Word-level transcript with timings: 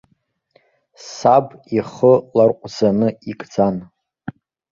Саб 1.15 1.45
ихы 1.77 2.13
ларҟәӡаны 2.35 3.07
икӡан. 3.31 3.75